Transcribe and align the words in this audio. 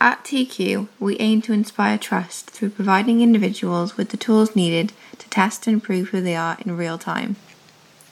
At 0.00 0.22
TiiQu, 0.22 0.86
we 1.00 1.18
aim 1.18 1.42
to 1.42 1.52
inspire 1.52 1.98
trust 1.98 2.50
through 2.50 2.70
providing 2.70 3.20
individuals 3.20 3.96
with 3.96 4.10
the 4.10 4.16
tools 4.16 4.54
needed 4.54 4.92
to 5.18 5.28
test 5.28 5.66
and 5.66 5.82
prove 5.82 6.10
who 6.10 6.20
they 6.20 6.36
are 6.36 6.56
in 6.64 6.76
real 6.76 6.98
time. 6.98 7.34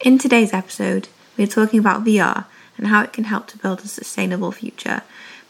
In 0.05 0.19
today's 0.19 0.53
episode, 0.53 1.07
we 1.37 1.45
are 1.45 1.49
talking 1.49 1.79
about 1.79 2.05
VR 2.05 2.47
and 2.77 2.89
how 2.89 3.03
it 3.03 3.13
can 3.13 3.25
help 3.25 3.47
to 3.49 3.59
build 3.59 3.81
a 3.81 3.89
sustainable 3.89 4.51
future, 4.51 5.03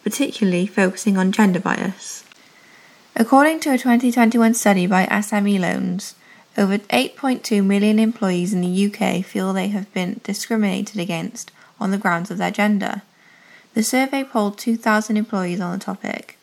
particularly 0.05 0.66
focusing 0.66 1.16
on 1.16 1.33
gender 1.33 1.59
bias. 1.59 2.23
According 3.16 3.61
to 3.61 3.71
a 3.71 3.79
2021 3.79 4.53
study 4.53 4.87
by 4.87 5.07
SME 5.07 5.59
Loans, 5.59 6.16
over 6.59 6.77
8.2 6.79 7.64
million 7.64 7.98
employees 7.98 8.53
in 8.53 8.61
the 8.61 8.87
UK 8.87 9.25
feel 9.25 9.55
they 9.55 9.68
have 9.68 9.91
been 9.95 10.20
discriminated 10.23 11.00
against 11.00 11.50
on 11.80 11.92
the 11.92 11.98
grounds 11.98 12.30
of 12.30 12.37
their 12.37 12.50
gender. 12.50 13.00
The 13.77 13.83
survey 13.83 14.25
polled 14.25 14.57
2,000 14.57 15.19
employees 15.19 15.61
on 15.61 15.79
the 15.79 15.84
topic. 15.84 16.39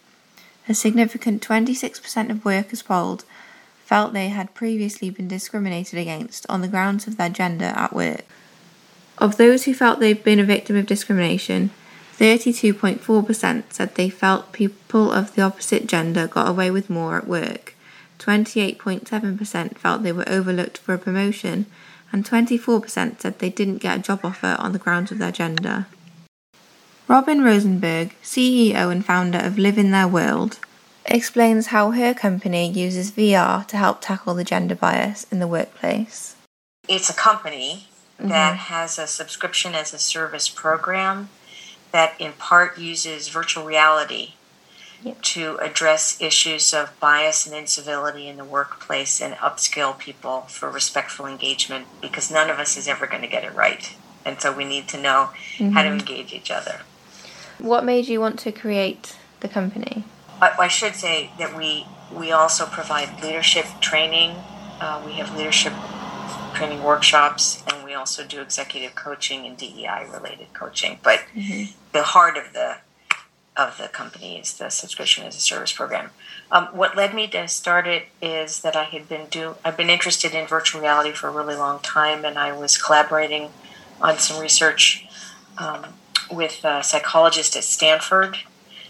A 0.69 0.75
significant 0.75 1.41
26% 1.41 2.29
of 2.29 2.45
workers 2.45 2.83
polled 2.83 3.25
felt 3.85 4.13
they 4.13 4.29
had 4.29 4.53
previously 4.53 5.09
been 5.09 5.27
discriminated 5.27 5.97
against 5.97 6.45
on 6.47 6.61
the 6.61 6.67
grounds 6.67 7.07
of 7.07 7.17
their 7.17 7.29
gender 7.29 7.73
at 7.75 7.91
work. 7.91 8.25
Of 9.17 9.37
those 9.37 9.63
who 9.63 9.73
felt 9.73 9.99
they'd 9.99 10.23
been 10.23 10.39
a 10.39 10.43
victim 10.43 10.75
of 10.75 10.85
discrimination, 10.85 11.71
32.4% 12.19 13.63
said 13.73 13.95
they 13.95 14.09
felt 14.09 14.53
people 14.53 15.11
of 15.11 15.33
the 15.33 15.41
opposite 15.41 15.87
gender 15.87 16.27
got 16.27 16.47
away 16.47 16.69
with 16.69 16.87
more 16.87 17.17
at 17.17 17.27
work, 17.27 17.73
28.7% 18.19 19.79
felt 19.79 20.03
they 20.03 20.11
were 20.11 20.29
overlooked 20.29 20.77
for 20.77 20.93
a 20.93 20.99
promotion, 20.99 21.65
and 22.11 22.29
24% 22.29 23.21
said 23.21 23.39
they 23.39 23.49
didn't 23.49 23.77
get 23.77 23.97
a 23.97 24.03
job 24.03 24.19
offer 24.23 24.55
on 24.59 24.71
the 24.71 24.77
grounds 24.77 25.11
of 25.11 25.17
their 25.17 25.31
gender. 25.31 25.87
Robin 27.07 27.43
Rosenberg, 27.43 28.15
CEO 28.23 28.89
and 28.89 29.05
founder 29.05 29.39
of 29.39 29.57
Live 29.57 29.77
in 29.77 29.91
Their 29.91 30.07
World, 30.07 30.59
explains 31.05 31.67
how 31.67 31.91
her 31.91 32.13
company 32.13 32.71
uses 32.71 33.11
VR 33.11 33.67
to 33.67 33.77
help 33.77 33.99
tackle 33.99 34.33
the 34.33 34.45
gender 34.45 34.75
bias 34.75 35.25
in 35.29 35.39
the 35.39 35.47
workplace. 35.47 36.37
It's 36.87 37.09
a 37.09 37.13
company 37.13 37.87
mm-hmm. 38.17 38.29
that 38.29 38.55
has 38.55 38.97
a 38.97 39.05
subscription 39.05 39.75
as 39.75 39.93
a 39.93 39.99
service 39.99 40.47
program 40.47 41.29
that 41.91 42.19
in 42.19 42.31
part 42.33 42.77
uses 42.77 43.27
virtual 43.27 43.65
reality 43.65 44.33
yep. 45.03 45.21
to 45.21 45.57
address 45.57 46.19
issues 46.21 46.73
of 46.73 46.97
bias 47.01 47.45
and 47.45 47.53
incivility 47.53 48.29
in 48.29 48.37
the 48.37 48.45
workplace 48.45 49.21
and 49.21 49.35
upskill 49.35 49.97
people 49.97 50.41
for 50.41 50.69
respectful 50.69 51.25
engagement 51.25 51.85
because 52.01 52.31
none 52.31 52.49
of 52.49 52.59
us 52.59 52.77
is 52.77 52.87
ever 52.87 53.07
going 53.07 53.21
to 53.21 53.27
get 53.27 53.43
it 53.43 53.53
right. 53.53 53.93
And 54.25 54.39
so 54.39 54.53
we 54.55 54.63
need 54.63 54.87
to 54.87 55.01
know 55.01 55.31
mm-hmm. 55.57 55.71
how 55.71 55.83
to 55.83 55.89
mm-hmm. 55.89 55.99
engage 55.99 56.33
each 56.33 56.49
other. 56.49 56.79
What 57.59 57.85
made 57.85 58.07
you 58.07 58.19
want 58.19 58.39
to 58.39 58.51
create 58.51 59.15
the 59.39 59.47
company? 59.47 60.03
I, 60.41 60.53
I 60.59 60.67
should 60.67 60.95
say 60.95 61.31
that 61.39 61.55
we 61.55 61.85
we 62.11 62.31
also 62.31 62.65
provide 62.65 63.21
leadership 63.23 63.65
training. 63.81 64.35
Uh, 64.79 65.01
we 65.05 65.13
have 65.13 65.35
leadership 65.35 65.73
training 66.53 66.83
workshops, 66.83 67.63
and 67.67 67.83
we 67.83 67.93
also 67.93 68.25
do 68.25 68.41
executive 68.41 68.95
coaching 68.95 69.45
and 69.45 69.57
DEI 69.57 70.07
related 70.11 70.53
coaching. 70.53 70.99
But 71.01 71.21
mm-hmm. 71.35 71.71
the 71.91 72.03
heart 72.03 72.37
of 72.37 72.53
the 72.53 72.77
of 73.55 73.77
the 73.77 73.87
company 73.87 74.39
is 74.39 74.57
the 74.57 74.69
subscription 74.69 75.25
as 75.25 75.35
a 75.35 75.39
service 75.39 75.71
program. 75.71 76.09
Um, 76.51 76.65
what 76.67 76.97
led 76.97 77.13
me 77.13 77.27
to 77.27 77.47
start 77.47 77.87
it 77.87 78.07
is 78.21 78.61
that 78.61 78.75
I 78.75 78.85
had 78.85 79.07
been 79.07 79.27
do 79.29 79.55
I've 79.63 79.77
been 79.77 79.89
interested 79.89 80.33
in 80.33 80.47
virtual 80.47 80.81
reality 80.81 81.11
for 81.11 81.27
a 81.27 81.31
really 81.31 81.55
long 81.55 81.79
time, 81.79 82.25
and 82.25 82.37
I 82.37 82.51
was 82.51 82.77
collaborating 82.77 83.49
on 84.01 84.17
some 84.17 84.41
research 84.41 85.07
um, 85.57 85.85
with 86.31 86.63
a 86.63 86.83
psychologist 86.83 87.55
at 87.55 87.63
Stanford. 87.63 88.37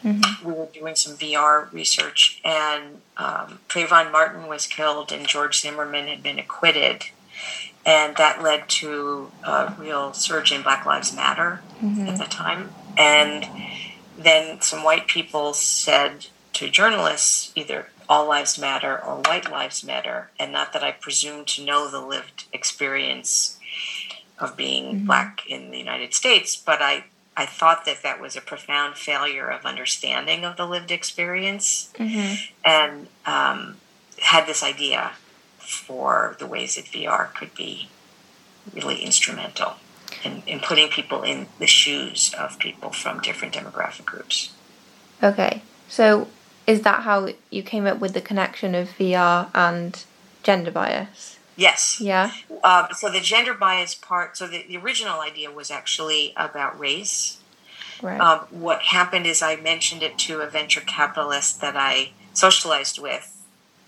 Mm-hmm. 0.04 0.48
We 0.48 0.54
were 0.54 0.68
doing 0.74 0.96
some 0.96 1.16
VR 1.16 1.72
research, 1.72 2.42
and 2.44 3.02
um, 3.16 3.60
Trayvon 3.70 4.12
Martin 4.12 4.48
was 4.48 4.68
killed, 4.68 5.12
and 5.12 5.26
George 5.28 5.62
Zimmerman 5.62 6.08
had 6.08 6.22
been 6.22 6.40
acquitted, 6.40 7.06
and 7.86 8.18
that 8.18 8.44
led 8.44 8.68
to 8.68 9.32
a 9.44 9.74
real 9.80 10.12
surge 10.14 10.52
in 10.52 10.62
Black 10.62 10.86
Lives 10.86 11.16
Matter 11.16 11.62
mm-hmm. 11.82 12.08
at 12.08 12.18
the 12.18 12.26
time, 12.26 12.72
and 12.98 13.48
then 14.18 14.62
some 14.62 14.84
white 14.84 15.08
people 15.08 15.54
said 15.54 16.28
to 16.54 16.70
journalists 16.70 17.52
either 17.56 17.88
all 18.08 18.28
lives 18.28 18.60
matter 18.60 19.04
or 19.04 19.18
white 19.26 19.50
lives 19.50 19.84
matter 19.84 20.30
and 20.40 20.52
not 20.52 20.74
that 20.74 20.84
i 20.84 20.92
presume 20.92 21.46
to 21.46 21.64
know 21.64 21.90
the 21.90 22.02
lived 22.02 22.46
experience 22.54 23.58
of 24.40 24.56
being 24.56 24.96
mm-hmm. 24.96 25.06
black 25.06 25.42
in 25.48 25.72
the 25.72 25.78
united 25.78 26.14
states 26.14 26.56
but 26.56 26.82
i 26.82 27.04
i 27.36 27.46
thought 27.46 27.86
that 27.86 28.02
that 28.04 28.20
was 28.20 28.36
a 28.36 28.42
profound 28.42 28.96
failure 28.96 29.48
of 29.48 29.66
understanding 29.66 30.44
of 30.44 30.58
the 30.58 30.66
lived 30.66 30.92
experience 30.92 31.92
mm-hmm. 31.96 32.36
and 32.66 33.08
um, 33.26 33.78
had 34.20 34.46
this 34.46 34.64
idea 34.64 35.12
for 35.58 36.36
the 36.40 36.46
ways 36.46 36.76
that 36.76 36.86
vr 36.86 37.34
could 37.34 37.54
be 37.56 37.90
really 38.74 39.02
instrumental 39.02 39.76
in, 40.24 40.44
in 40.48 40.60
putting 40.60 40.90
people 40.90 41.24
in 41.24 41.48
the 41.60 41.68
shoes 41.68 42.34
of 42.38 42.58
people 42.60 42.92
from 42.92 43.20
different 43.20 43.54
demographic 43.54 44.06
groups. 44.06 44.52
Okay, 45.22 45.62
so 45.88 46.28
is 46.68 46.82
that 46.82 47.02
how 47.02 47.30
you 47.50 47.64
came 47.64 47.86
up 47.86 48.00
with 48.00 48.14
the 48.14 48.22
connection 48.22 48.76
of 48.76 48.90
VR 48.98 49.50
and 49.54 50.04
gender 50.44 50.72
bias? 50.72 51.40
Yes. 51.56 52.00
Yeah. 52.02 52.32
Uh, 52.64 52.92
so 52.94 53.10
the 53.10 53.20
gender 53.20 53.54
bias 53.54 53.94
part, 53.94 54.38
so 54.38 54.48
the, 54.48 54.66
the 54.68 54.78
original 54.78 55.22
idea 55.22 55.52
was 55.52 55.70
actually 55.70 56.34
about 56.36 56.78
race. 56.80 57.40
Right. 58.02 58.20
Um, 58.20 58.40
what 58.50 58.82
happened 58.82 59.28
is 59.28 59.42
I 59.42 59.56
mentioned 59.56 60.04
it 60.04 60.18
to 60.20 60.42
a 60.42 60.48
venture 60.48 60.82
capitalist 60.82 61.62
that 61.62 61.78
I 61.78 62.12
socialized 62.34 63.00
with. 63.00 63.30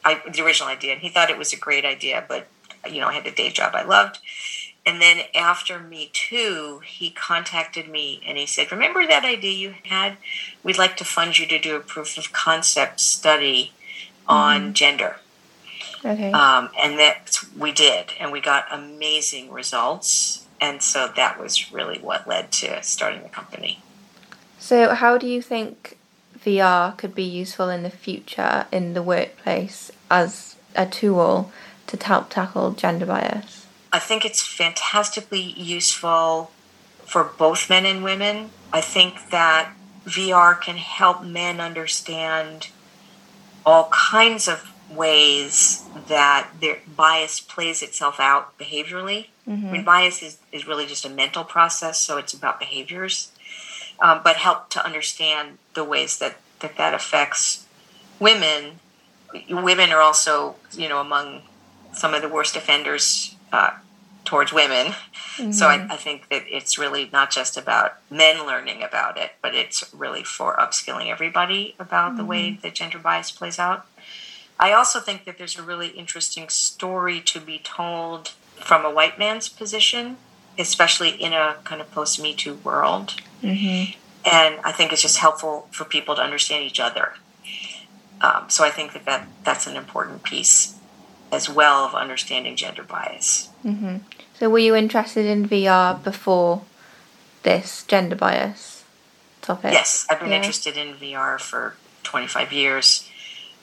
I, 0.03 0.21
the 0.31 0.43
original 0.45 0.69
idea, 0.69 0.93
and 0.93 1.01
he 1.01 1.09
thought 1.09 1.31
it 1.31 1.37
was 1.37 1.51
a 1.51 1.57
great 1.57 1.83
idea, 1.83 2.23
but 2.27 2.47
you 2.87 3.01
know, 3.01 3.07
I 3.07 3.13
had 3.13 3.25
a 3.25 3.31
day 3.31 3.49
job 3.49 3.73
I 3.73 3.83
loved, 3.83 4.19
and 4.85 5.01
then 5.01 5.21
after 5.33 5.79
Me 5.79 6.11
Too, 6.13 6.81
he 6.85 7.09
contacted 7.09 7.89
me 7.89 8.21
and 8.25 8.37
he 8.37 8.45
said, 8.45 8.71
Remember 8.71 9.05
that 9.05 9.25
idea 9.25 9.51
you 9.51 9.75
had? 9.85 10.17
We'd 10.63 10.77
like 10.77 10.95
to 10.97 11.03
fund 11.03 11.39
you 11.39 11.47
to 11.47 11.59
do 11.59 11.75
a 11.75 11.79
proof 11.79 12.17
of 12.17 12.31
concept 12.31 13.01
study 13.01 13.71
on 14.27 14.61
mm-hmm. 14.61 14.73
gender. 14.73 15.17
Okay. 16.05 16.31
Um, 16.31 16.69
and 16.79 16.99
that 16.99 17.39
we 17.57 17.71
did, 17.71 18.13
and 18.19 18.31
we 18.31 18.39
got 18.39 18.65
amazing 18.71 19.51
results. 19.51 20.45
And 20.61 20.81
so 20.81 21.11
that 21.15 21.39
was 21.39 21.71
really 21.73 21.99
what 21.99 22.27
led 22.27 22.51
to 22.53 22.81
starting 22.83 23.23
the 23.23 23.29
company. 23.29 23.81
So, 24.59 24.93
how 24.93 25.17
do 25.17 25.27
you 25.27 25.41
think 25.41 25.97
VR 26.39 26.95
could 26.97 27.15
be 27.15 27.23
useful 27.23 27.69
in 27.69 27.83
the 27.83 27.89
future 27.89 28.67
in 28.71 28.93
the 28.93 29.03
workplace 29.03 29.91
as 30.09 30.55
a 30.75 30.85
tool 30.85 31.51
to 31.87 31.97
help 31.97 32.29
tackle 32.29 32.71
gender 32.71 33.05
bias? 33.05 33.65
I 33.91 33.99
think 33.99 34.25
it's 34.25 34.45
fantastically 34.45 35.41
useful 35.41 36.51
for 37.05 37.23
both 37.23 37.69
men 37.69 37.85
and 37.85 38.03
women. 38.03 38.49
I 38.71 38.81
think 38.81 39.29
that 39.31 39.73
VR 40.05 40.59
can 40.59 40.77
help 40.77 41.23
men 41.23 41.59
understand 41.59 42.69
all 43.65 43.89
kinds 43.91 44.47
of 44.47 44.71
ways 44.89 45.83
that 46.07 46.49
their 46.59 46.79
bias 46.95 47.39
plays 47.39 47.81
itself 47.81 48.19
out 48.19 48.57
behaviorally. 48.57 49.27
Mm-hmm. 49.47 49.67
I 49.67 49.71
mean, 49.71 49.83
bias 49.83 50.21
is, 50.21 50.37
is 50.51 50.67
really 50.67 50.85
just 50.85 51.05
a 51.05 51.09
mental 51.09 51.43
process, 51.43 51.99
so 51.99 52.17
it's 52.17 52.33
about 52.33 52.59
behaviors. 52.59 53.31
Um, 53.99 54.21
but 54.23 54.35
help 54.35 54.69
to 54.71 54.85
understand 54.85 55.57
the 55.73 55.83
ways 55.83 56.19
that, 56.19 56.37
that 56.59 56.77
that 56.77 56.93
affects 56.93 57.65
women. 58.19 58.79
Women 59.49 59.91
are 59.91 60.01
also, 60.01 60.55
you 60.73 60.89
know, 60.89 60.99
among 60.99 61.43
some 61.93 62.13
of 62.13 62.21
the 62.21 62.29
worst 62.29 62.55
offenders 62.55 63.35
uh, 63.53 63.71
towards 64.25 64.51
women. 64.51 64.87
Mm-hmm. 65.37 65.51
So 65.51 65.67
I, 65.67 65.87
I, 65.89 65.95
think 65.95 66.29
that 66.29 66.43
it's 66.47 66.77
really 66.77 67.09
not 67.13 67.31
just 67.31 67.57
about 67.57 67.97
men 68.09 68.45
learning 68.45 68.83
about 68.83 69.17
it, 69.17 69.31
but 69.41 69.53
it's 69.53 69.93
really 69.93 70.23
for 70.23 70.55
upskilling 70.57 71.09
everybody 71.09 71.75
about 71.79 72.09
mm-hmm. 72.09 72.17
the 72.17 72.25
way 72.25 72.49
mm-hmm. 72.51 72.61
that 72.61 72.75
gender 72.75 72.99
bias 72.99 73.31
plays 73.31 73.59
out. 73.59 73.85
I 74.59 74.71
also 74.71 74.99
think 74.99 75.25
that 75.25 75.37
there's 75.37 75.57
a 75.57 75.63
really 75.63 75.89
interesting 75.89 76.49
story 76.49 77.19
to 77.21 77.39
be 77.39 77.59
told 77.59 78.29
from 78.55 78.85
a 78.85 78.89
white 78.89 79.19
man's 79.19 79.49
position, 79.49 80.17
especially 80.57 81.09
in 81.09 81.33
a 81.33 81.57
kind 81.63 81.81
of 81.81 81.91
post 81.91 82.21
Me 82.21 82.33
Too 82.33 82.55
world. 82.55 83.15
Mm-hmm. 83.41 83.97
And 84.25 84.59
I 84.63 84.71
think 84.71 84.91
it's 84.91 85.01
just 85.01 85.17
helpful 85.17 85.67
for 85.71 85.83
people 85.85 86.15
to 86.15 86.21
understand 86.21 86.63
each 86.63 86.79
other. 86.79 87.13
Um, 88.21 88.45
so 88.49 88.63
I 88.63 88.69
think 88.69 88.93
that, 88.93 89.05
that 89.05 89.27
that's 89.43 89.67
an 89.67 89.75
important 89.75 90.23
piece 90.23 90.79
as 91.31 91.49
well 91.49 91.85
of 91.85 91.93
understanding 91.93 92.55
gender 92.55 92.83
bias. 92.83 93.49
Mm-hmm. 93.63 93.97
So, 94.39 94.49
were 94.49 94.59
you 94.59 94.75
interested 94.75 95.25
in 95.25 95.47
VR 95.47 96.01
before 96.01 96.63
this 97.43 97.83
gender 97.83 98.15
bias 98.15 98.83
topic? 99.41 99.73
Yes, 99.73 100.07
I've 100.09 100.19
been 100.19 100.29
yeah. 100.29 100.37
interested 100.37 100.77
in 100.77 100.95
VR 100.95 101.39
for 101.39 101.75
25 102.03 102.53
years 102.53 103.09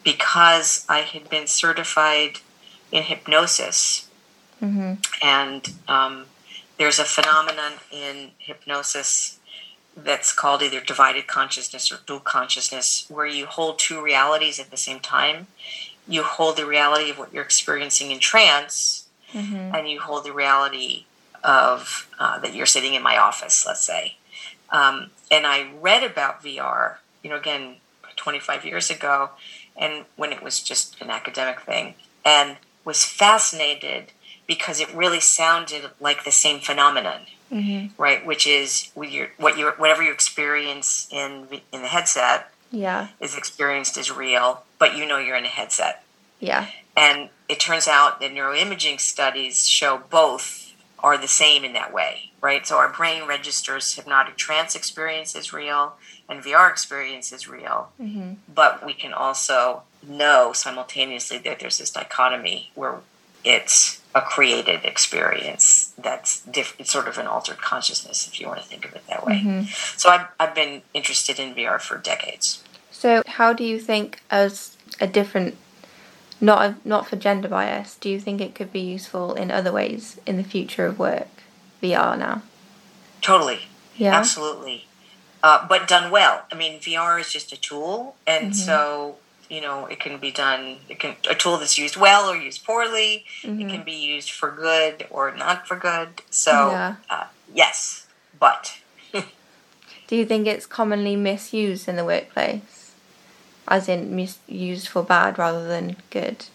because 0.03 0.85
I 0.89 1.01
had 1.01 1.29
been 1.29 1.47
certified 1.47 2.39
in 2.91 3.05
hypnosis. 3.05 4.09
Mm-hmm. 4.61 4.95
And 5.23 5.73
um, 5.89 6.27
there's 6.79 6.99
a 6.99 7.05
phenomenon 7.05 7.73
in 7.91 8.31
hypnosis 8.39 9.39
that's 9.97 10.33
called 10.33 10.63
either 10.63 10.81
divided 10.81 11.27
consciousness 11.27 11.93
or 11.93 11.99
dual 12.07 12.21
consciousness, 12.21 13.07
where 13.09 13.27
you 13.27 13.47
hold 13.47 13.79
two 13.79 14.03
realities 14.03 14.59
at 14.59 14.71
the 14.71 14.77
same 14.77 15.01
time. 15.01 15.49
You 16.09 16.23
hold 16.23 16.57
the 16.57 16.67
reality 16.67 17.11
of 17.11 17.19
what 17.19 17.33
you're 17.33 17.45
experiencing 17.45 18.11
in 18.11 18.19
trance, 18.19 19.07
mm-hmm. 19.33 19.75
and 19.75 19.89
you 19.89 20.01
hold 20.01 20.25
the 20.25 20.33
reality 20.33 21.05
of 21.45 22.09
uh, 22.19 22.39
that 22.39 22.55
you're 22.55 22.67
sitting 22.67 22.95
in 22.95 23.03
my 23.03 23.17
office, 23.17 23.67
let's 23.67 23.85
say. 23.85 24.17
Um, 24.71 25.11
and 25.31 25.47
I 25.47 25.71
read 25.81 26.03
about 26.03 26.43
VR, 26.43 26.97
you 27.23 27.31
know, 27.31 27.37
again, 27.37 27.77
25 28.17 28.65
years 28.65 28.91
ago, 28.91 29.31
and 29.77 30.05
when 30.17 30.33
it 30.33 30.43
was 30.43 30.63
just 30.63 31.01
an 31.01 31.11
academic 31.11 31.61
thing, 31.61 31.95
and 32.25 32.57
was 32.85 33.05
fascinated 33.05 34.13
because 34.47 34.81
it 34.81 34.93
really 34.95 35.21
sounded 35.21 35.91
like 36.01 36.25
the 36.25 36.33
same 36.33 36.61
phenomenon, 36.61 37.23
mm-hmm. 37.51 38.01
right? 38.01 38.25
Which 38.27 38.47
is 38.47 38.91
what 38.95 39.11
you 39.11 39.29
what 39.39 39.59
you 39.59 39.71
whatever 39.77 40.03
you 40.03 40.13
experience 40.13 41.09
in 41.11 41.49
in 41.73 41.83
the 41.83 41.89
headset, 41.89 42.51
yeah, 42.71 43.09
is 43.21 43.37
experienced 43.37 43.97
as 43.97 44.11
real, 44.11 44.65
but 44.79 44.97
you 44.97 45.07
know 45.07 45.19
you're 45.19 45.37
in 45.37 45.45
a 45.45 45.49
headset. 45.49 46.05
Yeah. 46.41 46.67
And 46.97 47.31
it 47.49 47.61
turns 47.61 47.89
out 47.89 48.21
that 48.21 48.33
neuroimaging 48.33 49.01
studies 49.01 49.69
show 49.69 50.03
both 50.11 50.62
are 51.03 51.19
the 51.19 51.29
same 51.29 51.65
in 51.65 51.73
that 51.73 51.93
way, 51.93 52.31
right? 52.41 52.67
So 52.67 52.77
our 52.77 52.89
brain 52.89 53.27
registers 53.27 53.95
hypnotic 53.95 54.37
trance 54.37 54.75
experience 54.75 55.35
is 55.35 55.53
real 55.53 55.95
and 56.29 56.43
VR 56.43 56.71
experience 56.71 57.33
is 57.33 57.49
real, 57.49 57.91
mm-hmm. 58.01 58.35
but 58.53 58.85
we 58.85 58.95
can 58.95 59.13
also 59.13 59.83
know 60.07 60.53
simultaneously 60.53 61.39
that 61.39 61.61
there's 61.61 61.79
this 61.79 61.91
dichotomy 61.91 62.71
where 62.75 62.97
it's 63.45 64.01
a 64.15 64.21
created 64.21 64.85
experience 64.85 65.95
that's 65.99 66.43
diff- 66.43 66.77
it's 66.79 66.93
sort 66.93 67.09
of 67.09 67.19
an 67.19 67.27
altered 67.27 67.59
consciousness 67.59 68.29
if 68.29 68.41
you 68.41 68.47
want 68.47 68.61
to 68.61 68.67
think 68.67 68.85
of 68.85 68.95
it 68.95 69.07
that 69.09 69.25
way 69.25 69.35
mm-hmm. 69.35 69.63
so 69.97 70.11
I've, 70.11 70.27
I've 70.39 70.55
been 70.55 70.83
interested 70.93 71.39
in 71.39 71.55
vr 71.55 71.81
for 71.81 71.99
decades 71.99 72.63
so 72.91 73.23
how 73.27 73.53
do 73.53 73.65
you 73.65 73.79
think 73.81 74.23
as 74.31 74.77
a 75.01 75.07
different 75.07 75.57
not 76.43 76.63
a, 76.63 76.77
not 76.85 77.07
for 77.07 77.17
gender 77.17 77.49
bias. 77.49 77.97
Do 77.97 78.11
you 78.11 78.21
think 78.21 78.41
it 78.41 78.55
could 78.55 78.73
be 78.73 78.81
useful 78.81 79.33
in 79.35 79.51
other 79.51 79.73
ways 79.73 80.21
in 80.27 80.37
the 80.37 80.45
future 80.45 80.85
of 80.85 80.99
work? 80.99 81.29
Vr 81.83 82.19
now. 82.19 82.43
Totally. 83.21 83.61
Yeah? 83.97 84.15
Absolutely. 84.15 84.87
Uh, 85.43 85.67
but 85.67 85.89
done 85.89 86.11
well. 86.11 86.45
I 86.53 86.57
mean 86.57 86.81
vr 86.81 87.21
is 87.21 87.33
just 87.33 87.53
a 87.53 87.57
tool 87.57 88.17
and 88.27 88.47
mm-hmm. 88.47 88.55
so 88.55 89.17
you 89.49 89.61
know 89.61 89.87
it 89.87 90.01
can 90.01 90.19
be 90.19 90.33
done 90.33 90.79
it 90.89 90.99
can 90.99 91.15
a 91.31 91.35
tool 91.35 91.59
that's 91.59 91.79
used 91.79 91.97
well 91.97 92.29
or 92.29 92.37
used 92.37 92.65
poorly 92.65 93.25
mm-hmm. 93.43 93.61
it 93.61 93.69
can 93.69 93.85
be 93.85 93.93
used 93.93 94.31
for 94.31 94.51
good 94.51 95.07
or 95.11 95.35
not 95.35 95.67
for 95.69 95.77
good. 95.77 96.23
So 96.31 96.51
yeah. 96.51 96.97
uh, 97.09 97.27
yes 97.55 98.07
but. 98.39 98.79
Do 100.09 100.17
you 100.17 100.27
think 100.27 100.49
it's 100.49 100.67
commonly 100.67 101.15
misused 101.15 101.89
in 101.89 101.95
the 101.95 102.05
workplace 102.05 102.82
as 103.69 103.89
in 103.89 104.15
misused 104.15 104.89
for 104.89 105.03
bad 105.03 105.39
rather 105.39 105.67
than 105.67 105.97
good 106.11 106.47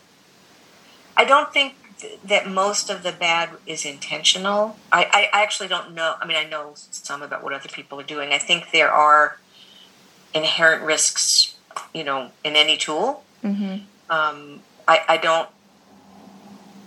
i 1.15 1.23
don't 1.23 1.53
think 1.53 1.75
th- 1.99 2.19
that 2.23 2.47
most 2.47 2.89
of 2.89 3.03
the 3.03 3.11
bad 3.11 3.49
is 3.65 3.85
intentional 3.85 4.77
I, 4.91 5.29
I 5.33 5.43
actually 5.43 5.69
don't 5.69 5.93
know 5.93 6.15
i 6.21 6.25
mean 6.25 6.37
i 6.37 6.43
know 6.43 6.71
some 6.75 7.21
about 7.21 7.43
what 7.43 7.53
other 7.53 7.69
people 7.69 7.99
are 7.99 8.03
doing 8.03 8.33
i 8.33 8.37
think 8.37 8.71
there 8.71 8.91
are 8.91 9.37
inherent 10.33 10.83
risks 10.83 11.57
you 11.93 12.03
know, 12.03 12.31
in 12.43 12.55
any 12.55 12.77
tool. 12.77 13.23
Mm-hmm. 13.43 13.83
Um, 14.09 14.61
I, 14.87 15.01
I 15.07 15.17
don't. 15.17 15.49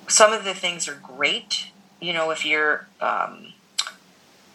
Some 0.08 0.32
of 0.32 0.44
the 0.44 0.54
things 0.54 0.88
are 0.88 0.94
great. 1.02 1.66
You 2.00 2.12
know, 2.12 2.30
if 2.30 2.44
you're 2.44 2.86
um, 3.00 3.52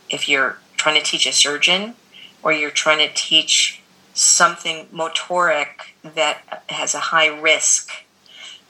if 0.09 0.27
you're 0.27 0.57
trying 0.77 0.95
to 0.95 1.03
teach 1.03 1.25
a 1.25 1.31
surgeon, 1.31 1.95
or 2.43 2.51
you're 2.51 2.71
trying 2.71 2.99
to 3.07 3.13
teach 3.13 3.81
something 4.15 4.87
motoric 4.91 5.93
that 6.03 6.63
has 6.69 6.95
a 6.95 6.99
high 6.99 7.27
risk 7.27 7.91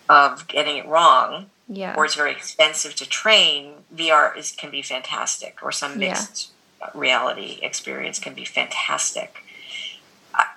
of 0.09 0.47
getting 0.47 0.75
it 0.77 0.85
wrong, 0.85 1.49
yeah. 1.69 1.95
or 1.95 2.03
it's 2.03 2.15
very 2.15 2.31
expensive 2.31 2.95
to 2.95 3.07
train, 3.07 3.85
VR 3.95 4.35
is 4.37 4.51
can 4.51 4.69
be 4.69 4.81
fantastic, 4.81 5.59
or 5.63 5.71
some 5.71 5.97
mixed 5.97 6.51
yeah. 6.81 6.89
reality 6.93 7.59
experience 7.61 8.19
can 8.19 8.33
be 8.33 8.43
fantastic 8.43 9.45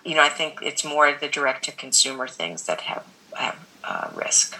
you 0.05 0.15
know, 0.15 0.23
I 0.23 0.29
think 0.29 0.61
it's 0.63 0.85
more 0.85 1.13
the 1.13 1.29
direct 1.29 1.65
to 1.65 1.73
consumer 1.73 2.27
things 2.27 2.65
that 2.65 2.83
have, 2.83 3.05
have 3.37 3.67
uh, 3.85 4.09
risk. 4.15 4.59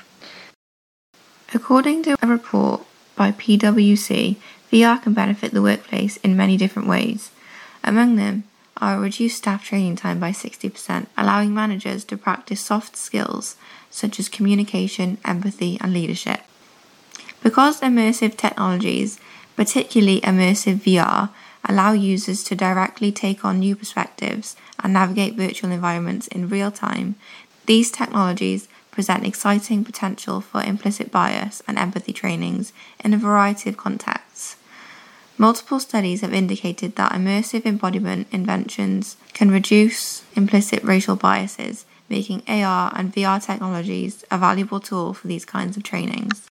According 1.55 2.03
to 2.05 2.17
a 2.23 2.27
report 2.27 2.83
by 3.17 3.33
PwC, 3.33 4.37
VR 4.71 5.03
can 5.03 5.15
benefit 5.15 5.53
the 5.53 5.63
workplace 5.63 6.19
in 6.19 6.37
many 6.37 6.57
different 6.57 6.89
ways. 6.89 7.31
Among 7.83 8.17
them 8.17 8.45
are 8.81 9.01
reduced 9.01 9.39
staff 9.39 9.65
training 9.65 9.97
time 9.97 10.19
by 10.21 10.31
60%, 10.31 11.07
allowing 11.17 11.55
managers 11.55 12.05
to 12.05 12.17
practice 12.17 12.61
soft 12.61 12.97
skills 12.97 13.57
such 13.91 14.19
as 14.19 14.29
communication, 14.29 15.19
empathy, 15.25 15.79
and 15.81 15.93
leadership. 15.93 16.41
Because 17.43 17.81
immersive 17.81 18.37
technologies, 18.37 19.19
particularly 19.57 20.21
immersive 20.21 20.77
VR, 20.77 21.31
allow 21.65 21.93
users 21.93 22.43
to 22.45 22.55
directly 22.55 23.13
take 23.13 23.45
on 23.45 23.59
new 23.59 23.75
perspectives 23.77 24.57
and 24.81 24.93
navigate 24.93 25.35
virtual 25.35 25.71
environments 25.71 26.27
in 26.29 26.49
real 26.49 26.71
time, 26.71 27.15
these 27.67 27.91
technologies 27.91 28.69
present 28.91 29.27
exciting 29.27 29.85
potential 29.85 30.41
for 30.41 30.63
implicit 30.63 31.13
bias 31.13 31.63
and 31.69 31.79
empathy 31.79 32.13
trainings 32.13 32.73
in 33.05 33.15
a 33.15 33.19
variety 33.19 33.71
of 33.71 33.77
contexts. 33.77 34.57
Multiple 35.41 35.79
studies 35.79 36.23
have 36.23 36.35
indicated 36.35 36.97
that 36.97 37.13
immersive 37.13 37.65
embodiment 37.65 38.27
inventions 38.33 39.17
can 39.35 39.53
reduce 39.53 40.25
implicit 40.35 40.83
racial 40.83 41.15
biases, 41.15 41.87
making 42.09 42.43
AR 42.49 42.93
and 42.97 43.15
VR 43.15 43.41
technologies 43.41 44.25
a 44.33 44.39
valuable 44.39 44.81
tool 44.81 45.15
for 45.15 45.29
these 45.29 45.45
kinds 45.45 45.77
of 45.77 45.85
trainings. 45.85 46.49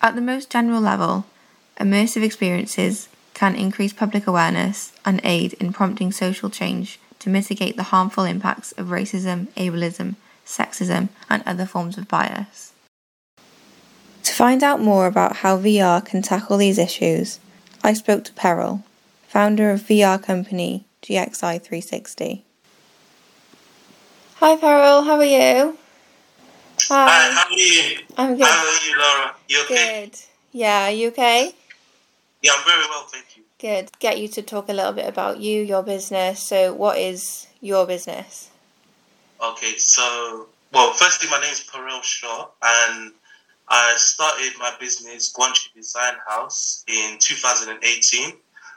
At 0.00 0.14
the 0.14 0.20
most 0.20 0.50
general 0.50 0.80
level, 0.80 1.26
immersive 1.80 2.22
experiences 2.22 3.08
can 3.34 3.56
increase 3.56 3.92
public 3.92 4.28
awareness 4.28 4.92
and 5.04 5.20
aid 5.24 5.54
in 5.54 5.72
prompting 5.72 6.12
social 6.12 6.48
change 6.48 7.00
to 7.18 7.30
mitigate 7.30 7.76
the 7.76 7.90
harmful 7.94 8.22
impacts 8.22 8.70
of 8.72 8.86
racism, 8.86 9.48
ableism, 9.56 10.14
sexism, 10.46 11.08
and 11.28 11.42
other 11.44 11.66
forms 11.66 11.98
of 11.98 12.06
bias. 12.06 12.72
To 14.22 14.32
find 14.32 14.62
out 14.62 14.80
more 14.80 15.08
about 15.08 15.38
how 15.38 15.58
VR 15.58 16.04
can 16.04 16.22
tackle 16.22 16.56
these 16.56 16.78
issues, 16.78 17.40
I 17.88 17.94
spoke 17.94 18.22
to 18.24 18.34
Peril, 18.34 18.82
founder 19.28 19.70
of 19.70 19.80
VR 19.80 20.22
company 20.22 20.84
GXI360. 21.04 22.42
Hi 24.34 24.56
Peril, 24.56 25.04
how 25.04 25.16
are 25.16 25.24
you? 25.24 25.78
Hi. 26.82 27.08
Hi, 27.08 27.32
how 27.32 27.46
are 27.46 27.58
you? 27.58 27.98
I'm 28.18 28.36
good. 28.36 28.44
How 28.44 28.66
are 28.66 28.86
you, 28.86 28.98
Laura? 28.98 29.34
You 29.48 29.62
okay? 29.62 30.04
Good. 30.04 30.18
Yeah, 30.52 30.88
are 30.88 30.90
you 30.90 31.08
okay? 31.08 31.54
Yeah, 32.42 32.50
I'm 32.58 32.64
very 32.66 32.84
well, 32.90 33.06
thank 33.10 33.38
you. 33.38 33.44
Good. 33.58 33.90
Get 34.00 34.18
you 34.20 34.28
to 34.36 34.42
talk 34.42 34.68
a 34.68 34.74
little 34.74 34.92
bit 34.92 35.08
about 35.08 35.40
you, 35.40 35.62
your 35.62 35.82
business. 35.82 36.42
So, 36.42 36.74
what 36.74 36.98
is 36.98 37.46
your 37.62 37.86
business? 37.86 38.50
Okay, 39.42 39.78
so, 39.78 40.48
well, 40.74 40.92
firstly, 40.92 41.30
my 41.30 41.40
name 41.40 41.52
is 41.52 41.60
Perel 41.60 42.02
Shaw, 42.02 42.48
and 42.62 43.12
I 43.70 43.94
started 43.96 44.52
my 44.58 44.74
business, 44.80 45.32
Guanchi 45.32 45.74
Design 45.74 46.14
House, 46.26 46.84
in 46.88 47.18
2018. 47.18 48.32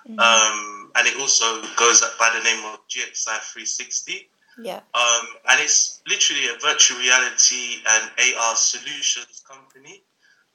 Mm-hmm. 0.10 0.20
Um, 0.20 0.92
and 0.96 1.08
it 1.08 1.20
also 1.20 1.62
goes 1.78 2.02
by 2.20 2.32
the 2.36 2.44
name 2.44 2.66
of 2.66 2.80
GXI 2.88 3.40
360. 3.40 4.30
Yeah. 4.62 4.82
Um, 4.94 5.28
and 5.50 5.62
it's 5.62 6.02
literally 6.08 6.48
a 6.48 6.60
virtual 6.60 7.00
reality 7.00 7.78
and 7.88 8.36
AR 8.38 8.56
solutions 8.56 9.44
company. 9.48 10.04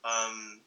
Um, 0.04 0.60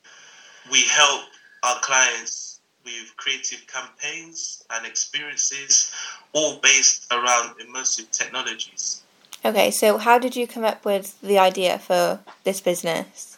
we 0.72 0.84
help 0.84 1.22
our 1.64 1.80
clients 1.82 2.62
with 2.84 3.16
creative 3.18 3.66
campaigns 3.68 4.64
and 4.72 4.86
experiences, 4.86 5.92
all 6.34 6.58
based 6.58 7.06
around 7.12 7.56
immersive 7.60 8.10
technologies. 8.12 9.04
Okay, 9.46 9.72
so 9.72 9.98
how 9.98 10.20
did 10.20 10.36
you 10.36 10.48
come 10.48 10.66
up 10.66 10.84
with 10.84 11.20
the 11.22 11.38
idea 11.38 11.80
for 11.80 12.20
this 12.44 12.60
business? 12.60 13.29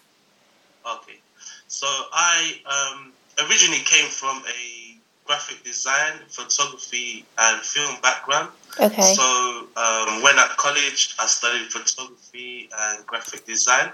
Okay, 0.85 1.19
so 1.67 1.87
I 2.13 2.59
um, 2.65 3.13
originally 3.47 3.81
came 3.83 4.09
from 4.09 4.43
a 4.47 4.97
graphic 5.25 5.63
design, 5.63 6.13
photography, 6.27 7.25
and 7.37 7.61
film 7.61 7.95
background. 8.01 8.49
Okay. 8.79 9.13
So 9.13 9.67
um, 9.77 10.21
when 10.23 10.37
at 10.39 10.49
college, 10.57 11.15
I 11.19 11.27
studied 11.27 11.71
photography 11.71 12.69
and 12.77 13.05
graphic 13.05 13.45
design. 13.45 13.91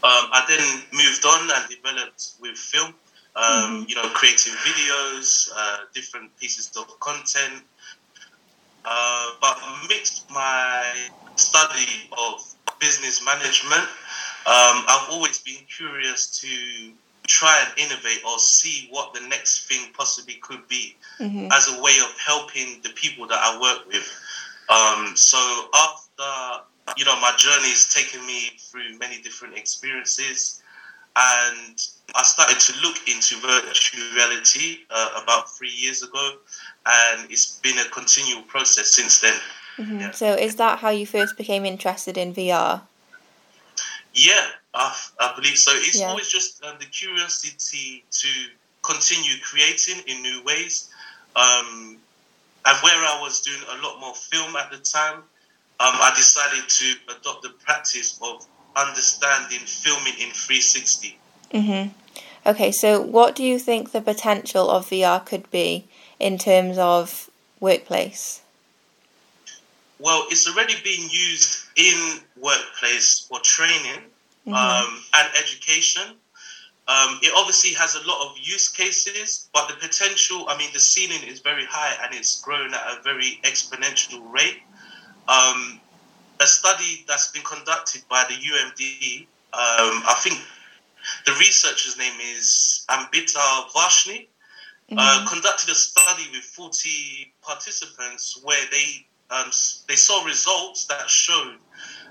Um, 0.00 0.30
I 0.30 0.44
then 0.46 0.82
moved 0.92 1.24
on 1.24 1.50
and 1.50 1.68
developed 1.68 2.32
with 2.40 2.56
film 2.56 2.94
um, 3.38 3.44
mm-hmm. 3.44 3.84
you 3.88 3.94
know, 3.94 4.08
creating 4.14 4.52
videos, 4.54 5.48
uh, 5.54 5.78
different 5.94 6.36
pieces 6.38 6.70
of 6.76 6.86
content. 7.00 7.62
Uh, 8.84 9.30
but 9.40 9.58
mixed 9.88 10.28
my 10.30 11.08
study 11.36 12.08
of 12.12 12.44
business 12.80 13.24
management, 13.24 13.82
um, 14.46 14.82
I've 14.88 15.08
always 15.10 15.27
been 15.48 15.64
curious 15.66 16.26
to 16.40 16.48
try 17.26 17.54
and 17.64 17.78
innovate 17.78 18.20
or 18.26 18.38
see 18.38 18.88
what 18.90 19.12
the 19.14 19.20
next 19.28 19.68
thing 19.68 19.82
possibly 19.96 20.34
could 20.46 20.66
be 20.68 20.96
Mm-hmm. 21.20 21.48
as 21.50 21.68
a 21.68 21.82
way 21.82 21.96
of 22.06 22.12
helping 22.24 22.80
the 22.82 22.90
people 22.90 23.26
that 23.26 23.40
I 23.48 23.50
work 23.60 23.80
with. 23.88 24.06
Um, 24.68 25.16
so 25.16 25.38
after 25.74 26.64
you 26.96 27.04
know 27.04 27.18
my 27.20 27.32
journey 27.36 27.70
has 27.70 27.88
taken 27.92 28.24
me 28.24 28.40
through 28.58 28.96
many 28.98 29.20
different 29.20 29.56
experiences, 29.56 30.62
and 31.16 31.74
I 32.14 32.22
started 32.22 32.60
to 32.60 32.72
look 32.86 32.98
into 33.08 33.34
virtual 33.36 34.04
reality 34.14 34.68
uh, 34.90 35.20
about 35.22 35.50
three 35.56 35.74
years 35.84 36.02
ago, 36.04 36.26
and 36.86 37.30
it's 37.32 37.58
been 37.58 37.78
a 37.78 37.84
continual 37.86 38.42
process 38.42 38.88
since 38.92 39.18
then. 39.18 39.38
Mhm. 39.78 40.00
Yeah. 40.00 40.10
So, 40.12 40.26
is 40.34 40.54
that 40.56 40.78
how 40.78 40.90
you 40.90 41.06
first 41.06 41.36
became 41.36 41.64
interested 41.66 42.16
in 42.16 42.32
VR? 42.32 42.82
Yeah, 44.14 44.46
I, 44.78 44.96
I 45.20 45.34
believe 45.34 45.58
so. 45.58 45.72
It's 45.74 45.98
Yeah. 45.98 46.10
always 46.10 46.28
just 46.28 46.64
um, 46.64 46.76
the 46.78 46.86
curiosity 46.86 48.04
to 48.10 48.28
continue 48.82 49.34
creating 49.42 50.02
in 50.06 50.22
new 50.22 50.42
ways. 50.44 50.88
Um, 51.34 51.98
and 52.64 52.78
where 52.82 52.94
I 52.94 53.18
was 53.20 53.40
doing 53.40 53.60
a 53.70 53.76
lot 53.82 53.98
more 54.00 54.14
film 54.14 54.54
at 54.56 54.70
the 54.70 54.78
time, 54.78 55.16
um, 55.80 55.94
I 56.00 56.12
decided 56.16 56.68
to 56.68 56.94
adopt 57.16 57.42
the 57.42 57.50
practice 57.50 58.18
of 58.22 58.46
understanding 58.76 59.60
filming 59.60 60.14
in 60.14 60.30
360. 60.30 61.18
Mm-hmm. 61.52 61.88
Okay, 62.46 62.70
so 62.70 63.00
what 63.00 63.34
do 63.34 63.42
you 63.42 63.58
think 63.58 63.90
the 63.90 64.00
potential 64.00 64.70
of 64.70 64.90
VR 64.90 65.24
could 65.24 65.50
be 65.50 65.86
in 66.20 66.38
terms 66.38 66.78
of 66.78 67.28
workplace? 67.60 68.42
Well, 69.98 70.26
it's 70.30 70.48
already 70.48 70.74
being 70.84 71.08
used 71.10 71.58
in 71.76 72.20
workplace 72.36 73.26
for 73.28 73.40
training 73.40 74.02
Mhm. 74.48 74.54
um, 74.54 75.04
and 75.14 75.28
education. 75.36 76.16
Um, 76.86 77.20
it 77.22 77.32
obviously 77.36 77.74
has 77.74 77.94
a 77.96 78.06
lot 78.06 78.26
of 78.26 78.38
use 78.38 78.68
cases, 78.70 79.50
but 79.52 79.68
the 79.68 79.74
potential, 79.74 80.46
I 80.48 80.56
mean, 80.56 80.70
the 80.72 80.80
ceiling 80.80 81.22
is 81.22 81.40
very 81.40 81.66
high 81.66 81.94
and 82.02 82.14
it's 82.14 82.40
growing 82.40 82.72
at 82.72 82.80
a 82.80 83.02
very 83.02 83.40
exponential 83.44 84.20
rate. 84.32 84.62
Um, 85.28 85.80
a 86.40 86.46
study 86.46 87.04
that's 87.06 87.30
been 87.30 87.42
conducted 87.42 88.02
by 88.08 88.24
the 88.24 88.34
UMD, 88.34 89.26
um, 89.52 90.02
I 90.08 90.14
think 90.22 90.40
the 91.26 91.32
researcher's 91.32 91.98
name 91.98 92.18
is 92.20 92.86
Amitabh 92.88 93.70
Varshney, 93.72 94.28
uh, 94.96 95.26
conducted 95.28 95.68
a 95.68 95.74
study 95.74 96.24
with 96.32 96.44
40 96.44 97.34
participants 97.42 98.40
where 98.42 98.64
they 98.70 99.06
um, 99.30 99.50
they 99.88 99.96
saw 99.96 100.24
results 100.24 100.86
that 100.86 101.08
showed 101.08 101.56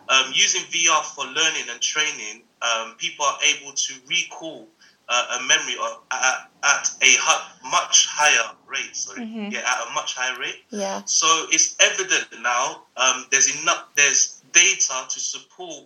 um, 0.10 0.32
using 0.34 0.62
VR 0.64 1.04
for 1.04 1.26
learning 1.26 1.64
and 1.72 1.82
training, 1.82 2.44
um, 2.62 2.96
people 2.98 3.26
are 3.26 3.38
able 3.44 3.74
to 3.74 3.94
recall 4.08 4.68
uh, 5.10 5.38
a 5.40 5.44
memory 5.44 5.76
of, 5.82 6.00
at, 6.12 6.50
at 6.64 6.90
a 7.02 7.16
hu- 7.20 7.70
much 7.70 8.08
higher 8.10 8.54
rate. 8.68 8.96
Sorry, 8.96 9.22
Mhm. 9.22 9.52
yeah, 9.54 9.60
at 9.60 9.88
a 9.88 9.94
much 9.94 10.16
higher 10.16 10.38
rate. 10.40 10.64
Yeah. 10.70 11.02
So 11.06 11.48
it's 11.52 11.76
evident 11.80 12.28
now. 12.42 12.84
Um, 12.98 13.26
there's 13.32 13.50
enough. 13.62 13.86
There's 13.96 14.42
data 14.54 15.06
to 15.10 15.20
support 15.20 15.86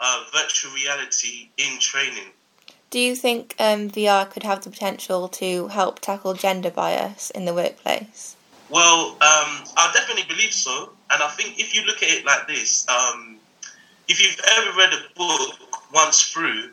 uh, 0.00 0.24
virtual 0.32 0.72
reality 0.72 1.48
in 1.56 1.78
training. 1.80 2.30
Do 2.90 2.98
you 2.98 3.14
think 3.16 3.54
um, 3.58 3.88
VR 3.90 4.30
could 4.30 4.42
have 4.42 4.62
the 4.64 4.70
potential 4.70 5.28
to 5.28 5.68
help 5.68 6.00
tackle 6.00 6.34
gender 6.34 6.70
bias 6.70 7.30
in 7.30 7.44
the 7.46 7.54
workplace? 7.54 8.36
Well, 8.72 9.10
um, 9.20 9.64
I 9.76 9.90
definitely 9.92 10.24
believe 10.34 10.54
so, 10.54 10.94
and 11.10 11.22
I 11.22 11.28
think 11.28 11.60
if 11.60 11.74
you 11.74 11.82
look 11.82 12.02
at 12.02 12.08
it 12.08 12.24
like 12.24 12.48
this, 12.48 12.88
um, 12.88 13.36
if 14.08 14.18
you've 14.18 14.40
ever 14.56 14.78
read 14.78 14.94
a 14.94 15.02
book 15.14 15.92
once 15.92 16.22
through, 16.22 16.70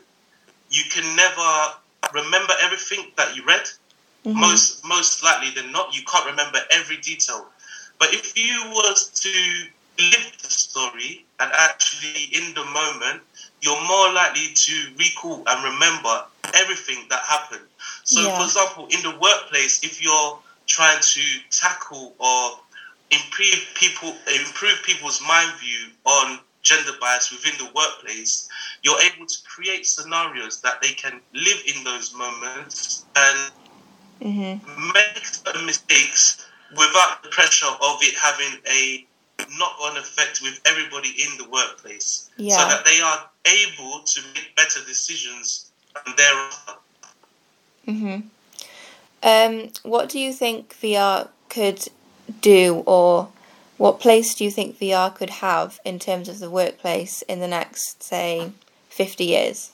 you 0.70 0.82
can 0.88 1.14
never 1.14 1.74
remember 2.14 2.54
everything 2.62 3.12
that 3.18 3.36
you 3.36 3.44
read. 3.44 3.68
Mhm. 4.24 4.34
Most 4.34 4.82
most 4.82 5.22
likely 5.22 5.50
than 5.50 5.72
not, 5.72 5.94
you 5.94 6.02
can't 6.04 6.24
remember 6.24 6.64
every 6.70 6.96
detail. 6.96 7.52
But 7.98 8.14
if 8.14 8.34
you 8.34 8.70
was 8.70 9.10
to 9.20 9.68
live 9.98 10.32
the 10.42 10.48
story 10.48 11.26
and 11.38 11.52
actually 11.52 12.24
in 12.32 12.54
the 12.54 12.64
moment, 12.64 13.20
you're 13.60 13.80
more 13.82 14.10
likely 14.10 14.54
to 14.54 14.94
recall 14.96 15.42
and 15.46 15.64
remember 15.64 16.24
everything 16.54 17.08
that 17.10 17.22
happened. 17.24 17.68
So, 18.04 18.22
Yeah. 18.22 18.38
for 18.38 18.44
example, 18.44 18.86
in 18.88 19.02
the 19.02 19.10
workplace, 19.18 19.84
if 19.84 20.00
you're 20.00 20.42
trying 20.70 21.02
to 21.02 21.22
tackle 21.50 22.14
or 22.18 22.42
improve 23.10 23.60
people 23.74 24.14
improve 24.40 24.78
people's 24.84 25.20
mind 25.26 25.50
view 25.58 25.90
on 26.04 26.38
gender 26.62 26.92
bias 27.00 27.32
within 27.32 27.56
the 27.58 27.70
workplace, 27.74 28.48
you're 28.84 29.00
able 29.00 29.26
to 29.26 29.38
create 29.48 29.84
scenarios 29.84 30.60
that 30.60 30.80
they 30.80 30.92
can 30.92 31.20
live 31.34 31.60
in 31.66 31.82
those 31.84 32.14
moments 32.14 33.04
and 33.16 33.52
Mm-hmm. 34.22 34.92
make 34.92 35.24
certain 35.24 35.64
mistakes 35.64 36.46
without 36.72 37.22
the 37.22 37.30
pressure 37.30 37.72
of 37.88 37.96
it 38.02 38.14
having 38.18 38.60
a 38.68 39.06
knock-on 39.58 39.96
effect 39.96 40.42
with 40.42 40.60
everybody 40.66 41.08
in 41.24 41.38
the 41.38 41.48
workplace, 41.48 42.28
Yeah. 42.36 42.58
so 42.58 42.68
that 42.68 42.84
they 42.84 43.00
are 43.00 43.30
able 43.46 44.02
to 44.04 44.20
make 44.34 44.54
better 44.56 44.80
decisions 44.86 45.72
and 46.04 46.14
thereafter. 46.18 46.74
Mm-hmm. 47.88 48.28
Um, 49.22 49.70
what 49.82 50.08
do 50.08 50.18
you 50.18 50.32
think 50.32 50.74
VR 50.80 51.28
could 51.48 51.88
do, 52.40 52.82
or 52.86 53.28
what 53.76 54.00
place 54.00 54.34
do 54.34 54.44
you 54.44 54.50
think 54.50 54.78
VR 54.78 55.14
could 55.14 55.30
have 55.30 55.78
in 55.84 55.98
terms 55.98 56.28
of 56.28 56.38
the 56.38 56.50
workplace 56.50 57.22
in 57.22 57.40
the 57.40 57.48
next, 57.48 58.02
say, 58.02 58.52
50 58.88 59.24
years? 59.24 59.70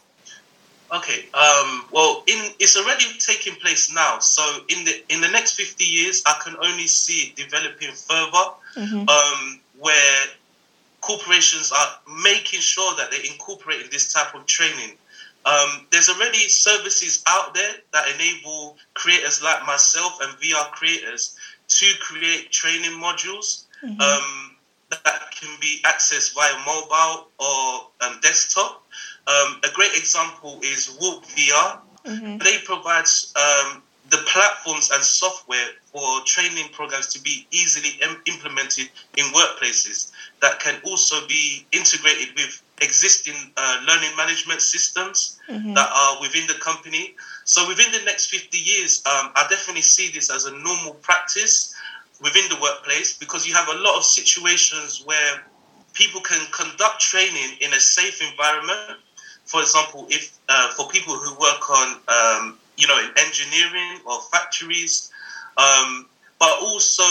Okay. 0.93 1.27
Um, 1.35 1.85
well, 1.91 2.23
in 2.27 2.53
it's 2.61 2.77
already 2.77 3.05
taking 3.19 3.55
place 3.57 3.93
now. 3.93 4.21
So 4.21 4.43
in 4.69 4.85
the 4.85 5.03
in 5.13 5.21
the 5.21 5.29
next 5.29 5.57
fifty 5.57 5.85
years, 5.85 6.23
I 6.27 6.35
can 6.45 6.55
only 6.63 6.87
see 6.87 7.29
it 7.29 7.37
developing 7.37 7.91
further, 7.93 8.51
Mm-hmm. 8.77 9.09
um, 9.09 9.61
where 9.79 10.23
corporations 11.01 11.73
are 11.73 11.99
making 12.23 12.61
sure 12.61 12.95
that 12.97 13.11
they're 13.11 13.25
incorporating 13.33 13.89
this 13.91 14.13
type 14.13 14.35
of 14.35 14.45
training. 14.47 14.93
Um, 15.47 15.87
there's 15.91 16.09
already 16.09 16.49
services 16.49 17.23
out 17.27 17.55
there 17.55 17.73
that 17.93 18.05
enable 18.15 18.77
creators 18.95 19.43
like 19.43 19.65
myself 19.67 20.19
and 20.21 20.37
VR 20.39 20.71
creators 20.73 21.37
to 21.69 21.87
create 22.01 22.51
training 22.51 22.93
modules 23.01 23.67
Mm-hmm. 23.85 24.01
um, 24.01 24.57
that 24.89 25.31
can 25.39 25.51
be 25.61 25.81
accessed 25.85 26.35
via 26.35 26.57
mobile 26.65 27.29
or 27.39 27.91
um, 28.01 28.19
desktop. 28.23 28.85
Um, 29.27 29.61
a 29.65 29.69
great 29.75 29.97
example 29.97 30.61
is 30.63 30.97
Warp 31.01 31.25
VR. 31.27 31.81
Mm-hmm. 32.07 32.39
They 32.39 32.59
provide 32.65 33.05
um, 33.37 33.83
the 34.11 34.19
platforms 34.27 34.91
and 34.93 35.03
software 35.03 35.69
for 35.93 36.21
training 36.25 36.69
programs 36.73 37.09
to 37.09 37.21
be 37.21 37.47
easily 37.51 37.99
im- 38.03 38.23
implemented 38.27 38.89
in 39.17 39.25
workplaces 39.27 40.13
that 40.41 40.61
can 40.61 40.81
also 40.85 41.27
be 41.27 41.67
integrated 41.73 42.35
with 42.37 42.63
existing 42.81 43.53
uh, 43.57 43.79
learning 43.87 44.17
management 44.17 44.63
systems 44.63 45.39
Mm-hmm. 45.51 45.75
that 45.75 45.89
are 45.95 46.21
within 46.21 46.47
the 46.47 46.55
company. 46.55 47.15
So 47.45 47.67
within 47.69 47.91
the 47.93 48.03
next 48.05 48.27
50 48.27 48.59
years, 48.59 49.03
um, 49.07 49.31
I 49.35 49.47
definitely 49.49 49.83
see 49.83 50.11
this 50.13 50.31
as 50.31 50.45
a 50.45 50.53
normal 50.53 50.95
practice 51.03 51.75
within 52.21 52.49
the 52.49 52.57
workplace 52.61 53.17
because 53.17 53.47
you 53.47 53.55
have 53.55 53.69
a 53.69 53.79
lot 53.79 53.97
of 53.97 54.05
situations 54.05 55.03
where 55.05 55.45
people 55.95 56.21
can 56.21 56.47
conduct 56.53 57.01
training 57.01 57.57
in 57.61 57.73
a 57.75 57.81
safe 57.81 58.21
environment. 58.23 58.91
For 59.45 59.61
example, 59.61 60.07
if 60.11 60.39
uh, 60.49 60.71
for 60.75 60.89
people 60.89 61.15
who 61.17 61.33
work 61.33 61.71
on, 61.71 62.01
um, 62.09 62.59
you 62.77 62.87
know, 62.87 62.99
in 62.99 63.11
engineering 63.17 64.01
or 64.07 64.21
factories, 64.33 65.11
um, 65.57 66.09
but 66.39 66.51
also, 66.61 67.05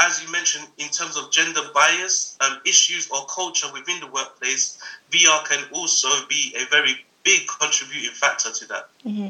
as 0.00 0.22
you 0.22 0.30
mentioned, 0.32 0.66
in 0.78 0.88
terms 0.88 1.16
of 1.16 1.30
gender 1.30 1.60
bias 1.72 2.36
um, 2.40 2.58
issues 2.66 3.08
or 3.10 3.24
culture 3.26 3.68
within 3.72 4.00
the 4.00 4.08
workplace, 4.08 4.78
VR 5.10 5.44
can 5.44 5.64
also 5.72 6.08
be 6.28 6.54
a 6.58 6.64
very 6.66 7.04
big 7.22 7.46
contributing 7.60 8.10
factor 8.10 8.50
to 8.50 8.66
that. 8.68 8.88
Mm-hmm. 9.06 9.28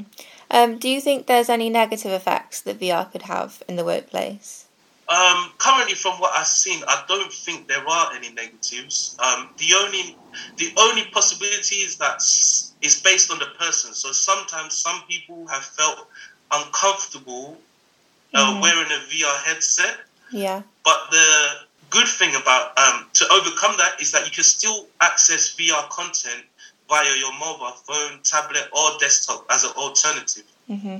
Um, 0.50 0.78
do 0.78 0.88
you 0.88 1.00
think 1.00 1.26
there's 1.26 1.48
any 1.48 1.68
negative 1.68 2.12
effects 2.12 2.62
that 2.62 2.80
VR 2.80 3.10
could 3.10 3.22
have 3.22 3.62
in 3.68 3.76
the 3.76 3.84
workplace? 3.84 4.66
Um, 5.08 5.52
currently, 5.58 5.94
from 5.94 6.18
what 6.20 6.32
I've 6.34 6.46
seen, 6.46 6.82
I 6.86 7.04
don't 7.06 7.32
think 7.32 7.68
there 7.68 7.86
are 7.86 8.14
any 8.14 8.30
negatives. 8.32 9.16
Um, 9.18 9.50
the 9.58 9.74
only 9.74 10.16
the 10.56 10.72
only 10.78 11.04
possibility 11.12 11.76
is 11.76 11.96
that 11.96 12.14
s- 12.16 12.72
based 13.04 13.30
on 13.30 13.38
the 13.38 13.46
person. 13.58 13.92
So 13.92 14.12
sometimes 14.12 14.74
some 14.78 15.02
people 15.08 15.46
have 15.48 15.64
felt 15.64 16.08
uncomfortable 16.50 17.58
uh, 18.34 18.52
Mhm. 18.52 18.62
wearing 18.62 18.90
a 18.90 19.00
VR 19.10 19.36
headset. 19.44 19.96
Yeah. 20.30 20.62
But 20.84 21.10
the 21.10 21.50
good 21.90 22.08
thing 22.08 22.34
about 22.34 22.76
um, 22.78 23.06
to 23.14 23.28
overcome 23.32 23.76
that 23.78 24.00
is 24.00 24.10
that 24.12 24.24
you 24.24 24.30
can 24.32 24.44
still 24.44 24.86
access 25.00 25.54
VR 25.56 25.88
content 25.90 26.44
via 26.88 27.14
your 27.16 27.32
mobile 27.34 27.76
phone, 27.86 28.20
tablet, 28.24 28.68
or 28.72 28.98
desktop 28.98 29.44
as 29.50 29.64
an 29.64 29.70
alternative. 29.76 30.44
Mm-hmm. 30.70 30.98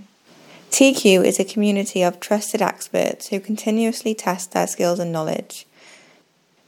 TiiQu 0.71 1.25
is 1.25 1.39
a 1.39 1.45
community 1.45 2.03
of 2.03 2.19
trusted 2.21 2.63
experts 2.63 3.29
who 3.29 3.41
continuously 3.41 4.15
test 4.15 4.53
their 4.53 4.67
skills 4.67 4.99
and 4.99 5.13
knowledge. 5.13 5.67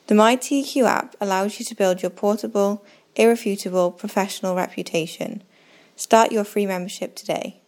The 0.09 0.15
MyTiiQu 0.15 0.85
app 0.85 1.17
allows 1.21 1.59
you 1.59 1.65
to 1.65 1.75
build 1.75 2.03
your 2.03 2.11
portable, 2.11 2.85
irrefutable 3.17 3.91
professional 3.93 4.55
reputation. 4.55 5.43
Start 5.97 6.33
your 6.33 6.45
free 6.45 6.67
membership 6.67 7.15
today. 7.15 7.61